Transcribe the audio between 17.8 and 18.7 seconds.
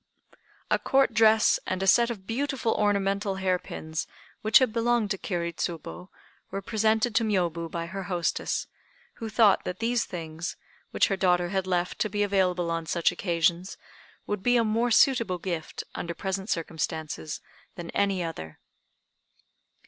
any other.